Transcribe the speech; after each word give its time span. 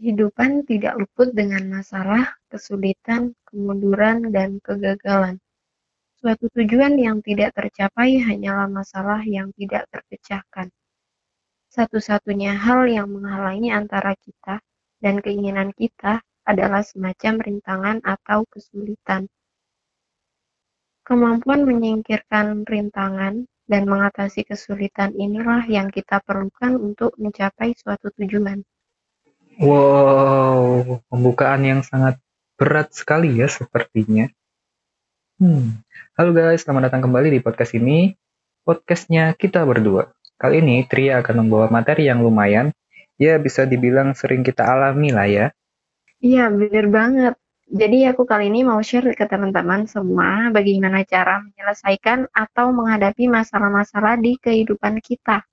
Kehidupan 0.00 0.64
tidak 0.64 0.96
luput 0.96 1.28
dengan 1.36 1.60
masalah, 1.68 2.32
kesulitan, 2.48 3.36
kemunduran, 3.44 4.32
dan 4.32 4.56
kegagalan. 4.64 5.36
Suatu 6.16 6.48
tujuan 6.56 6.96
yang 6.96 7.20
tidak 7.20 7.52
tercapai 7.52 8.16
hanyalah 8.16 8.64
masalah 8.64 9.20
yang 9.28 9.52
tidak 9.60 9.84
terpecahkan. 9.92 10.72
Satu-satunya 11.68 12.56
hal 12.56 12.88
yang 12.88 13.12
menghalangi 13.12 13.68
antara 13.76 14.16
kita 14.16 14.64
dan 15.04 15.20
keinginan 15.20 15.68
kita 15.76 16.24
adalah 16.48 16.80
semacam 16.80 17.36
rintangan 17.36 18.00
atau 18.00 18.48
kesulitan. 18.48 19.28
Kemampuan 21.04 21.68
menyingkirkan 21.68 22.64
rintangan 22.64 23.44
dan 23.68 23.82
mengatasi 23.84 24.48
kesulitan 24.48 25.12
inilah 25.12 25.60
yang 25.68 25.92
kita 25.92 26.24
perlukan 26.24 26.80
untuk 26.80 27.12
mencapai 27.20 27.76
suatu 27.76 28.08
tujuan. 28.16 28.64
Wow, 29.60 31.04
pembukaan 31.12 31.60
yang 31.68 31.84
sangat 31.84 32.16
berat 32.56 32.96
sekali 32.96 33.36
ya 33.36 33.44
sepertinya. 33.44 34.24
Hmm. 35.36 35.84
Halo 36.16 36.32
guys, 36.32 36.64
selamat 36.64 36.88
datang 36.88 37.04
kembali 37.04 37.28
di 37.28 37.44
podcast 37.44 37.76
ini. 37.76 38.16
Podcastnya 38.64 39.36
kita 39.36 39.60
berdua. 39.68 40.16
Kali 40.40 40.64
ini 40.64 40.88
Tria 40.88 41.20
akan 41.20 41.44
membawa 41.44 41.68
materi 41.68 42.08
yang 42.08 42.24
lumayan, 42.24 42.72
ya 43.20 43.36
bisa 43.36 43.68
dibilang 43.68 44.16
sering 44.16 44.40
kita 44.40 44.64
alami 44.64 45.12
lah 45.12 45.28
ya. 45.28 45.46
Iya, 46.24 46.48
bener 46.48 46.88
banget. 46.88 47.34
Jadi 47.68 48.08
aku 48.08 48.24
kali 48.24 48.48
ini 48.48 48.64
mau 48.64 48.80
share 48.80 49.12
ke 49.12 49.28
teman-teman 49.28 49.84
semua 49.84 50.48
bagaimana 50.48 51.04
cara 51.04 51.44
menyelesaikan 51.44 52.32
atau 52.32 52.72
menghadapi 52.72 53.28
masalah-masalah 53.28 54.16
di 54.16 54.40
kehidupan 54.40 55.04
kita. 55.04 55.44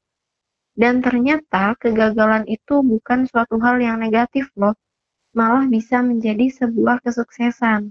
Dan 0.78 1.02
ternyata 1.02 1.74
kegagalan 1.82 2.46
itu 2.46 2.86
bukan 2.86 3.26
suatu 3.26 3.58
hal 3.58 3.82
yang 3.82 3.98
negatif 3.98 4.54
loh, 4.54 4.78
malah 5.34 5.66
bisa 5.66 6.06
menjadi 6.06 6.54
sebuah 6.54 7.02
kesuksesan. 7.02 7.90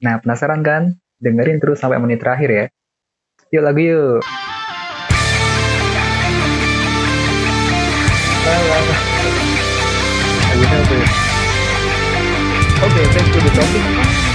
Nah, 0.00 0.16
penasaran 0.24 0.64
kan? 0.64 0.96
Dengerin 1.20 1.60
terus 1.60 1.84
sampai 1.84 2.00
menit 2.00 2.24
terakhir 2.24 2.48
ya. 2.48 2.66
Yuk 3.52 3.60
lagu 3.60 3.80
yuk. 3.84 4.24
Oke, 12.82 12.88
okay, 12.88 13.04
back 13.04 13.26
to 13.28 13.38
the 13.44 13.52
topic. 13.52 14.31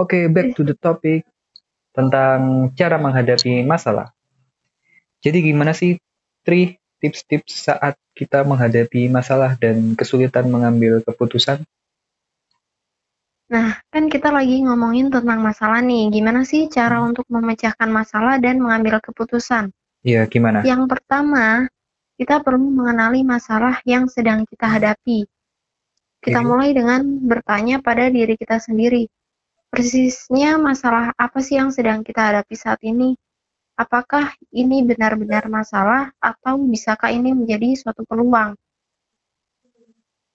Oke, 0.00 0.16
okay, 0.16 0.32
back 0.32 0.56
to 0.56 0.64
the 0.64 0.72
topic 0.72 1.28
tentang 1.92 2.72
cara 2.72 2.96
menghadapi 2.96 3.60
masalah. 3.68 4.16
Jadi 5.20 5.52
gimana 5.52 5.76
sih 5.76 6.00
Tri 6.40 6.80
tips-tips 7.04 7.68
saat 7.68 8.00
kita 8.16 8.48
menghadapi 8.48 9.12
masalah 9.12 9.60
dan 9.60 9.92
kesulitan 9.92 10.48
mengambil 10.48 11.04
keputusan? 11.04 11.60
Nah, 13.52 13.76
kan 13.92 14.08
kita 14.08 14.32
lagi 14.32 14.64
ngomongin 14.64 15.12
tentang 15.12 15.44
masalah 15.44 15.84
nih. 15.84 16.08
Gimana 16.08 16.48
sih 16.48 16.72
cara 16.72 17.04
hmm. 17.04 17.08
untuk 17.12 17.26
memecahkan 17.28 17.92
masalah 17.92 18.40
dan 18.40 18.56
mengambil 18.56 19.04
keputusan? 19.04 19.68
Iya, 20.00 20.24
gimana? 20.32 20.64
Yang 20.64 20.96
pertama, 20.96 21.68
kita 22.16 22.40
perlu 22.40 22.72
mengenali 22.72 23.20
masalah 23.20 23.84
yang 23.84 24.08
sedang 24.08 24.48
kita 24.48 24.64
hadapi. 24.64 25.28
Kita 26.24 26.40
okay. 26.40 26.48
mulai 26.48 26.72
dengan 26.72 27.04
bertanya 27.04 27.84
pada 27.84 28.08
diri 28.08 28.36
kita 28.40 28.60
sendiri 28.60 29.08
persisnya 29.70 30.58
masalah 30.58 31.14
apa 31.14 31.38
sih 31.40 31.56
yang 31.56 31.70
sedang 31.70 32.02
kita 32.02 32.20
hadapi 32.20 32.54
saat 32.58 32.82
ini? 32.84 33.16
Apakah 33.80 34.36
ini 34.52 34.84
benar-benar 34.84 35.48
masalah 35.48 36.12
atau 36.20 36.60
bisakah 36.60 37.08
ini 37.08 37.32
menjadi 37.32 37.72
suatu 37.80 38.04
peluang? 38.04 38.52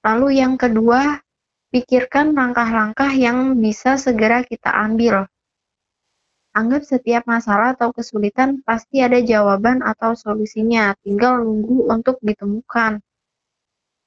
Lalu 0.02 0.42
yang 0.42 0.58
kedua, 0.58 1.22
pikirkan 1.70 2.34
langkah-langkah 2.34 3.14
yang 3.14 3.54
bisa 3.62 4.02
segera 4.02 4.42
kita 4.42 4.74
ambil. 4.74 5.30
Anggap 6.58 6.88
setiap 6.88 7.30
masalah 7.30 7.78
atau 7.78 7.94
kesulitan 7.94 8.66
pasti 8.66 9.04
ada 9.04 9.22
jawaban 9.22 9.86
atau 9.86 10.18
solusinya, 10.18 10.98
tinggal 11.06 11.44
nunggu 11.44 11.86
untuk 11.92 12.18
ditemukan. 12.26 13.04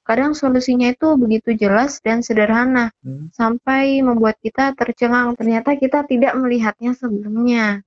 Kadang 0.08 0.32
solusinya 0.32 0.88
itu 0.88 1.20
begitu 1.20 1.52
jelas 1.52 2.00
dan 2.00 2.24
sederhana, 2.24 2.88
hmm. 3.04 3.28
sampai 3.36 4.00
membuat 4.00 4.40
kita 4.40 4.72
tercengang. 4.72 5.36
Ternyata 5.36 5.76
kita 5.76 6.08
tidak 6.08 6.32
melihatnya 6.32 6.96
sebelumnya. 6.96 7.84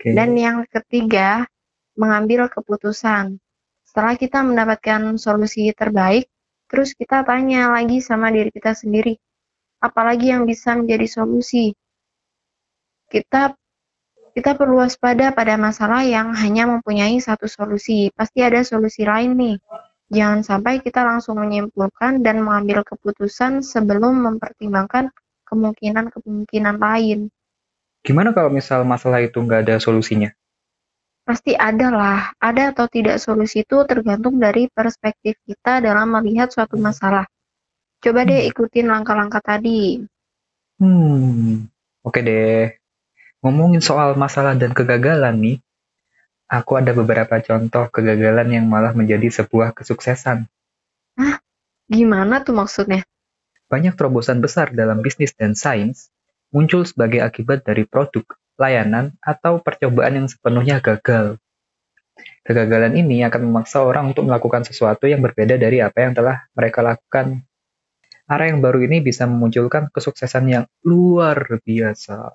Okay. 0.00 0.16
Dan 0.16 0.32
yang 0.32 0.64
ketiga, 0.64 1.44
mengambil 1.92 2.48
keputusan. 2.48 3.36
Setelah 3.84 4.16
kita 4.16 4.40
mendapatkan 4.40 5.20
solusi 5.20 5.68
terbaik, 5.76 6.24
terus 6.72 6.96
kita 6.96 7.20
tanya 7.20 7.68
lagi 7.68 8.00
sama 8.00 8.32
diri 8.32 8.48
kita 8.48 8.72
sendiri, 8.72 9.20
apalagi 9.84 10.32
yang 10.32 10.48
bisa 10.48 10.72
menjadi 10.72 11.04
solusi. 11.04 11.76
Kita 13.12 13.52
kita 14.32 14.56
perlu 14.56 14.80
waspada 14.80 15.36
pada 15.36 15.60
masalah 15.60 16.00
yang 16.06 16.32
hanya 16.32 16.64
mempunyai 16.64 17.20
satu 17.20 17.44
solusi. 17.44 18.08
Pasti 18.16 18.40
ada 18.40 18.64
solusi 18.64 19.04
lain 19.04 19.36
nih. 19.36 19.60
Jangan 20.10 20.42
sampai 20.42 20.82
kita 20.82 21.06
langsung 21.06 21.38
menyimpulkan 21.38 22.18
dan 22.26 22.42
mengambil 22.42 22.82
keputusan 22.82 23.62
sebelum 23.62 24.26
mempertimbangkan 24.26 25.14
kemungkinan-kemungkinan 25.46 26.76
lain. 26.82 27.30
Gimana 28.02 28.34
kalau 28.34 28.50
misal 28.50 28.82
masalah 28.82 29.22
itu 29.22 29.38
nggak 29.38 29.70
ada 29.70 29.76
solusinya? 29.78 30.34
Pasti 31.22 31.54
ada 31.54 31.94
lah. 31.94 32.20
Ada 32.42 32.74
atau 32.74 32.90
tidak 32.90 33.22
solusi 33.22 33.62
itu 33.62 33.86
tergantung 33.86 34.42
dari 34.42 34.66
perspektif 34.66 35.38
kita 35.46 35.78
dalam 35.78 36.10
melihat 36.10 36.50
suatu 36.50 36.74
masalah. 36.74 37.30
Coba 38.02 38.26
deh 38.26 38.48
hmm. 38.48 38.50
ikutin 38.50 38.90
langkah-langkah 38.90 39.38
tadi. 39.38 40.02
Hmm, 40.80 41.70
oke 42.02 42.18
deh. 42.18 42.74
Ngomongin 43.46 43.84
soal 43.84 44.18
masalah 44.18 44.56
dan 44.56 44.74
kegagalan 44.74 45.36
nih, 45.38 45.56
Aku 46.50 46.74
ada 46.74 46.90
beberapa 46.90 47.38
contoh 47.38 47.86
kegagalan 47.94 48.50
yang 48.50 48.66
malah 48.66 48.90
menjadi 48.90 49.30
sebuah 49.30 49.70
kesuksesan. 49.70 50.50
Hah? 51.14 51.38
Gimana 51.86 52.42
tuh 52.42 52.58
maksudnya? 52.58 53.06
Banyak 53.70 53.94
terobosan 53.94 54.42
besar 54.42 54.74
dalam 54.74 54.98
bisnis 54.98 55.30
dan 55.30 55.54
sains 55.54 56.10
muncul 56.50 56.82
sebagai 56.82 57.22
akibat 57.22 57.62
dari 57.62 57.86
produk, 57.86 58.26
layanan, 58.58 59.14
atau 59.22 59.62
percobaan 59.62 60.18
yang 60.18 60.26
sepenuhnya 60.26 60.82
gagal. 60.82 61.38
Kegagalan 62.42 62.98
ini 62.98 63.22
akan 63.22 63.46
memaksa 63.46 63.86
orang 63.86 64.10
untuk 64.10 64.26
melakukan 64.26 64.66
sesuatu 64.66 65.06
yang 65.06 65.22
berbeda 65.22 65.54
dari 65.54 65.78
apa 65.78 66.02
yang 66.02 66.18
telah 66.18 66.50
mereka 66.52 66.82
lakukan. 66.82 67.46
Arah 68.26 68.50
yang 68.50 68.58
baru 68.58 68.82
ini 68.90 68.98
bisa 68.98 69.26
memunculkan 69.30 69.86
kesuksesan 69.94 70.44
yang 70.50 70.64
luar 70.82 71.62
biasa. 71.62 72.34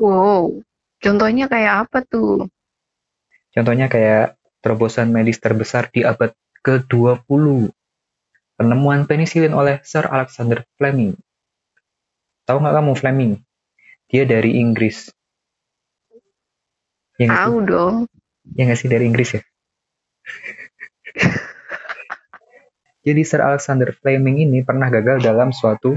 Wow, 0.00 0.64
contohnya 1.04 1.52
kayak 1.52 1.88
apa 1.88 2.00
tuh? 2.00 2.48
Contohnya 3.56 3.88
kayak 3.88 4.36
terobosan 4.60 5.16
medis 5.16 5.40
terbesar 5.40 5.88
di 5.88 6.04
abad 6.04 6.36
ke-20. 6.60 7.72
Penemuan 8.60 9.08
penisilin 9.08 9.56
oleh 9.56 9.80
Sir 9.80 10.04
Alexander 10.04 10.60
Fleming. 10.76 11.16
Tahu 12.44 12.56
nggak 12.60 12.76
kamu 12.76 12.92
Fleming? 13.00 13.32
Dia 14.12 14.28
dari 14.28 14.60
Inggris. 14.60 15.08
Ya 17.16 17.32
Tahu 17.32 17.64
dong. 17.64 18.04
Ya 18.52 18.68
nggak 18.68 18.76
sih 18.76 18.92
dari 18.92 19.08
Inggris 19.08 19.40
ya? 19.40 19.42
Jadi 23.08 23.22
Sir 23.24 23.40
Alexander 23.40 23.88
Fleming 23.96 24.44
ini 24.44 24.60
pernah 24.60 24.92
gagal 24.92 25.24
dalam 25.24 25.56
suatu 25.56 25.96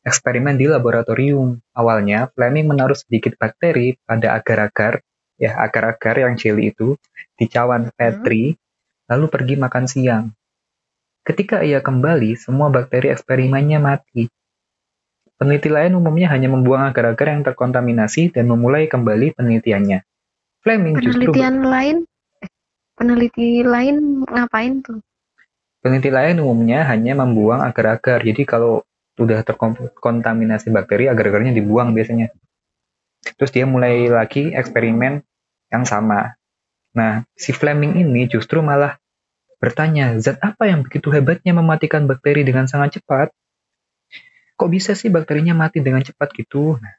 eksperimen 0.00 0.56
di 0.56 0.64
laboratorium. 0.64 1.60
Awalnya, 1.76 2.32
Fleming 2.32 2.72
menaruh 2.72 2.96
sedikit 2.96 3.36
bakteri 3.36 4.00
pada 4.08 4.32
agar-agar 4.32 5.04
ya 5.40 5.56
akar-akar 5.56 6.20
yang 6.20 6.36
cili 6.36 6.68
itu 6.68 7.00
di 7.32 7.48
cawan 7.48 7.88
petri, 7.96 8.52
hmm. 8.52 8.60
lalu 9.08 9.26
pergi 9.32 9.54
makan 9.56 9.84
siang. 9.88 10.24
Ketika 11.24 11.64
ia 11.64 11.80
kembali, 11.80 12.36
semua 12.36 12.68
bakteri 12.68 13.08
eksperimennya 13.08 13.80
mati. 13.80 14.28
Peneliti 15.40 15.72
lain 15.72 15.96
umumnya 15.96 16.28
hanya 16.36 16.52
membuang 16.52 16.92
agar-agar 16.92 17.32
yang 17.32 17.42
terkontaminasi 17.48 18.36
dan 18.36 18.44
memulai 18.44 18.84
kembali 18.92 19.32
penelitiannya. 19.32 20.04
Fleming 20.60 21.00
justru 21.00 21.32
penelitian 21.32 21.64
lain 21.64 21.96
eh, 22.44 22.50
peneliti 22.92 23.64
lain 23.64 24.20
ngapain 24.28 24.84
tuh? 24.84 25.00
Peneliti 25.80 26.12
lain 26.12 26.44
umumnya 26.44 26.84
hanya 26.84 27.16
membuang 27.16 27.64
agar-agar. 27.64 28.20
Jadi 28.20 28.44
kalau 28.44 28.84
sudah 29.16 29.40
terkontaminasi 29.40 30.68
bakteri, 30.68 31.08
agar-agarnya 31.08 31.56
dibuang 31.56 31.96
biasanya. 31.96 32.28
Terus 33.40 33.52
dia 33.52 33.64
mulai 33.64 34.08
lagi 34.12 34.52
eksperimen 34.52 35.24
yang 35.70 35.86
sama. 35.86 36.34
Nah, 36.92 37.22
si 37.38 37.54
Fleming 37.54 37.96
ini 38.02 38.26
justru 38.26 38.60
malah 38.60 38.98
bertanya, 39.62 40.18
zat 40.18 40.42
apa 40.42 40.66
yang 40.66 40.82
begitu 40.82 41.08
hebatnya 41.14 41.54
mematikan 41.54 42.10
bakteri 42.10 42.42
dengan 42.42 42.66
sangat 42.66 42.98
cepat? 42.98 43.30
Kok 44.58 44.70
bisa 44.70 44.92
sih 44.92 45.08
bakterinya 45.08 45.54
mati 45.56 45.80
dengan 45.80 46.02
cepat 46.04 46.34
gitu? 46.36 46.76
Nah, 46.76 46.94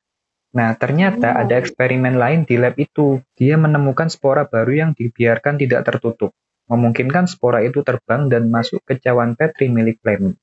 nah 0.55 0.69
ternyata 0.79 1.35
Oh. 1.35 1.39
ada 1.45 1.59
eksperimen 1.59 2.15
lain 2.17 2.47
di 2.47 2.55
lab 2.57 2.73
itu. 2.79 3.21
Dia 3.37 3.59
menemukan 3.59 4.07
spora 4.09 4.47
baru 4.47 4.71
yang 4.87 4.91
dibiarkan 4.97 5.59
tidak 5.61 5.85
tertutup. 5.85 6.31
Memungkinkan 6.71 7.27
spora 7.27 7.59
itu 7.61 7.83
terbang 7.83 8.31
dan 8.31 8.47
masuk 8.47 8.79
ke 8.87 8.95
cawan 9.03 9.35
Petri 9.35 9.67
milik 9.67 9.99
Fleming. 9.99 10.39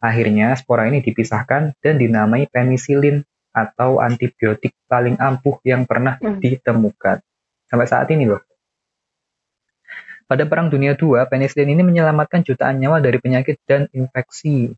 Akhirnya, 0.00 0.52
spora 0.56 0.88
ini 0.88 1.00
dipisahkan 1.00 1.76
dan 1.80 1.94
dinamai 1.96 2.48
penisilin 2.48 3.24
atau 3.50 3.98
antibiotik 3.98 4.76
paling 4.86 5.16
ampuh 5.18 5.58
yang 5.64 5.88
pernah 5.88 6.20
Hmm. 6.20 6.38
ditemukan. 6.38 7.24
Sampai 7.70 7.86
saat 7.86 8.10
ini 8.10 8.26
loh. 8.26 8.42
Pada 10.26 10.46
Perang 10.46 10.70
Dunia 10.70 10.98
II, 10.98 11.22
penisilin 11.26 11.74
ini 11.74 11.82
menyelamatkan 11.86 12.42
jutaan 12.42 12.78
nyawa 12.82 13.02
dari 13.02 13.18
penyakit 13.18 13.62
dan 13.66 13.86
infeksi. 13.94 14.74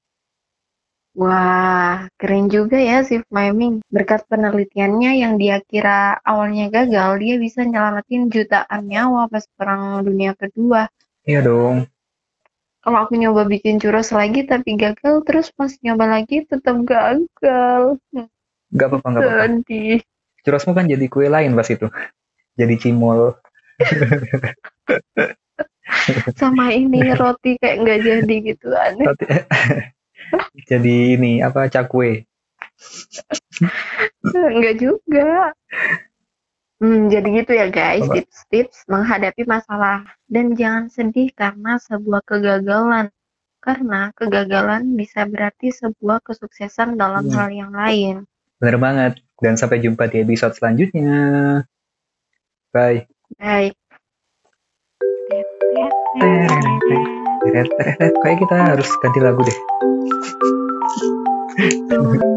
Wah, 1.13 2.09
keren 2.17 2.49
juga 2.49 2.81
ya 2.81 3.05
si 3.05 3.21
Fleming. 3.29 3.85
Berkat 3.93 4.25
penelitiannya 4.33 5.21
yang 5.21 5.37
dia 5.37 5.61
kira 5.61 6.17
awalnya 6.25 6.73
gagal, 6.73 7.21
dia 7.21 7.37
bisa 7.37 7.69
nyelamatin 7.69 8.33
jutaan 8.33 8.89
nyawa 8.89 9.29
pas 9.29 9.45
Perang 9.53 10.01
Dunia 10.09 10.33
Kedua. 10.33 10.89
Iya 11.29 11.45
dong. 11.45 11.85
Kalau 12.81 12.99
aku 13.05 13.21
nyoba 13.21 13.45
bikin 13.45 13.77
churros 13.77 14.09
lagi 14.11 14.49
tapi 14.49 14.75
gagal, 14.81 15.21
terus 15.29 15.53
pas 15.53 15.71
nyoba 15.85 16.17
lagi 16.17 16.49
tetap 16.49 16.81
gagal. 16.81 18.01
Gak 18.73 18.87
apa-apa, 18.89 19.07
gak 19.13 19.21
apa-apa. 19.21 19.45
Sedih. 19.61 20.01
Churrosmu 20.43 20.73
kan 20.75 20.89
jadi 20.89 21.07
kue 21.13 21.29
lain 21.29 21.53
pas 21.55 21.69
itu. 21.69 21.87
Jadi 22.63 22.75
cimol. 22.79 23.35
Sama 26.39 26.71
ini 26.71 27.11
roti 27.13 27.59
kayak 27.59 27.77
nggak 27.83 28.01
jadi 28.01 28.35
gitu 28.47 28.69
aneh. 28.71 29.07
Tapi- 29.11 29.29
jadi 30.71 30.95
ini, 31.19 31.43
apa, 31.43 31.67
cakwe. 31.67 32.23
Enggak 34.31 34.77
juga. 34.79 35.51
Hmm, 36.79 37.07
jadi 37.07 37.29
gitu 37.43 37.53
ya 37.55 37.67
guys, 37.71 38.03
tips-tips 38.07 38.87
menghadapi 38.87 39.43
masalah. 39.47 40.03
Dan 40.27 40.55
jangan 40.55 40.87
sedih 40.87 41.31
karena 41.35 41.79
sebuah 41.79 42.23
kegagalan. 42.23 43.11
Karena 43.63 44.11
kegagalan 44.15 44.95
bisa 44.95 45.23
berarti 45.23 45.71
sebuah 45.71 46.23
kesuksesan 46.23 46.99
dalam 46.99 47.27
Hmm. 47.27 47.35
hal 47.39 47.49
yang 47.51 47.73
lain. 47.75 48.15
Bener 48.59 48.79
banget. 48.79 49.13
Dan 49.39 49.55
sampai 49.55 49.79
jumpa 49.79 50.07
di 50.07 50.23
episode 50.23 50.55
selanjutnya. 50.55 51.15
Bye. 52.73 53.05
Bye. 53.37 53.73
Kayak 58.25 58.39
kita 58.41 58.57
harus 58.57 58.89
ganti 59.05 59.21
lagu 59.21 59.45
deh. 59.45 59.59